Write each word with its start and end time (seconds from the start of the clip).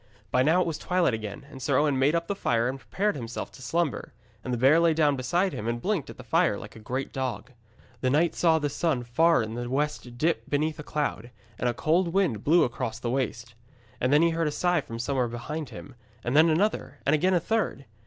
By 0.31 0.41
now 0.41 0.61
it 0.61 0.65
was 0.65 0.79
twilight 0.79 1.13
again, 1.13 1.45
and 1.51 1.61
Sir 1.61 1.77
Owen 1.77 1.99
made 1.99 2.15
up 2.15 2.25
the 2.25 2.33
fire 2.33 2.67
and 2.67 2.79
prepared 2.79 3.15
himself 3.15 3.51
to 3.51 3.61
slumber; 3.61 4.13
and 4.43 4.51
the 4.51 4.57
bear 4.57 4.79
lay 4.79 4.95
down 4.95 5.15
beside 5.15 5.53
him 5.53 5.67
and 5.67 5.79
blinked 5.79 6.09
at 6.09 6.17
the 6.17 6.23
fire 6.23 6.57
like 6.57 6.75
a 6.75 6.79
great 6.79 7.13
dog. 7.13 7.51
The 7.99 8.09
knight 8.09 8.33
saw 8.33 8.57
the 8.57 8.67
sun 8.67 9.03
far 9.03 9.43
in 9.43 9.53
the 9.53 9.69
west 9.69 10.17
dip 10.17 10.49
beneath 10.49 10.79
a 10.79 10.83
cloud, 10.83 11.29
and 11.59 11.69
a 11.69 11.75
cold 11.75 12.07
wind 12.15 12.43
blew 12.43 12.63
across 12.63 12.97
the 12.97 13.11
waste. 13.11 13.53
And 13.99 14.11
then 14.11 14.23
he 14.23 14.31
heard 14.31 14.47
a 14.47 14.51
sigh 14.51 14.81
from 14.81 14.97
somewhere 14.97 15.27
behind 15.27 15.69
him, 15.69 15.93
and 16.23 16.35
then 16.35 16.49
another 16.49 16.97
and 17.05 17.13
again 17.13 17.35
a 17.35 17.39
third. 17.39 17.85